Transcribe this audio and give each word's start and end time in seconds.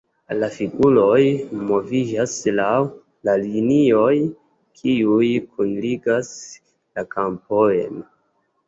La 0.43 0.47
figuroj 0.53 1.19
moviĝas 1.71 2.33
laŭ 2.61 2.71
la 3.29 3.37
linioj, 3.43 4.09
kiuj 4.81 5.31
kunligas 5.53 6.37
la 6.65 7.07
kampojn. 7.17 8.07